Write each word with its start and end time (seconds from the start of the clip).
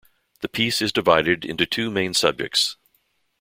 The 0.39 0.49
piece 0.49 0.81
is 0.81 0.91
divided 0.91 1.45
into 1.45 1.67
two 1.67 1.91
main 1.91 2.15
subjects. 2.15 2.75